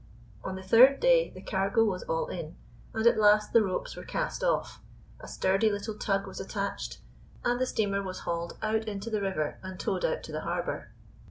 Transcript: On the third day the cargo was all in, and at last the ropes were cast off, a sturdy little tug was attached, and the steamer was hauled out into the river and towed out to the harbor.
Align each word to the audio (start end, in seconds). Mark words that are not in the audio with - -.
On 0.43 0.55
the 0.55 0.63
third 0.63 0.99
day 0.99 1.29
the 1.29 1.43
cargo 1.43 1.83
was 1.83 2.01
all 2.01 2.25
in, 2.25 2.55
and 2.91 3.05
at 3.05 3.19
last 3.19 3.53
the 3.53 3.61
ropes 3.61 3.95
were 3.95 4.03
cast 4.03 4.41
off, 4.43 4.81
a 5.19 5.27
sturdy 5.27 5.69
little 5.71 5.93
tug 5.95 6.25
was 6.25 6.39
attached, 6.39 6.97
and 7.45 7.61
the 7.61 7.67
steamer 7.67 8.01
was 8.01 8.21
hauled 8.21 8.57
out 8.63 8.85
into 8.87 9.11
the 9.11 9.21
river 9.21 9.59
and 9.61 9.79
towed 9.79 10.03
out 10.03 10.23
to 10.23 10.31
the 10.31 10.41
harbor. 10.41 10.91